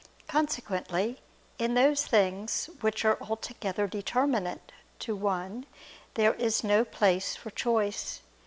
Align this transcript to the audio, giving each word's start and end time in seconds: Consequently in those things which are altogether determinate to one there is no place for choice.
Consequently 0.27 1.19
in 1.59 1.75
those 1.75 2.07
things 2.07 2.71
which 2.79 3.05
are 3.05 3.21
altogether 3.21 3.85
determinate 3.85 4.71
to 4.97 5.15
one 5.15 5.67
there 6.15 6.33
is 6.33 6.63
no 6.63 6.83
place 6.83 7.35
for 7.35 7.51
choice. 7.51 8.21